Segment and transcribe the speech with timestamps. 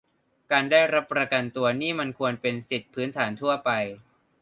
[0.51, 3.69] การได้รับประกันตัวนี่มันควรเป็นสิทธิพื้นฐานทั่วไป